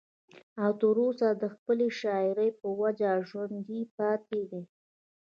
او 0.63 0.71
تر 0.81 0.95
اوسه 1.05 1.27
د 1.41 1.43
خپلې 1.53 1.87
شاعرۍ 1.99 2.49
پۀ 2.59 2.67
وجه 2.81 3.11
ژوندی 3.29 3.81
پاتې 3.97 4.39
دی 4.51 4.63